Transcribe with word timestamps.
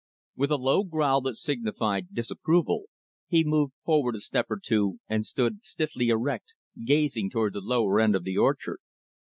With 0.35 0.49
a 0.49 0.55
low 0.57 0.83
growl 0.83 1.21
that 1.21 1.35
signified 1.35 2.07
disapproval, 2.15 2.85
he 3.27 3.43
moved 3.43 3.73
forward 3.85 4.15
a 4.15 4.19
step 4.19 4.47
or 4.49 4.59
two 4.59 4.97
and 5.07 5.23
stood 5.27 5.63
stiffly 5.63 6.09
erect, 6.09 6.55
gazing 6.83 7.29
toward 7.29 7.53
the 7.53 7.61
lower 7.61 7.99
end 7.99 8.15
of 8.15 8.23
the 8.23 8.35
orchard. 8.35 8.79